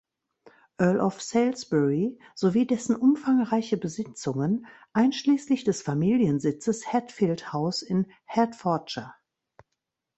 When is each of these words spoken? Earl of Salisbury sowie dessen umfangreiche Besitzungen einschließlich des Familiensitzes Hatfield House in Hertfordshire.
Earl 0.79 0.99
of 0.99 1.21
Salisbury 1.21 2.17
sowie 2.33 2.65
dessen 2.65 2.95
umfangreiche 2.95 3.77
Besitzungen 3.77 4.65
einschließlich 4.93 5.63
des 5.63 5.83
Familiensitzes 5.83 6.91
Hatfield 6.91 7.53
House 7.53 7.83
in 7.83 8.07
Hertfordshire. 8.25 9.13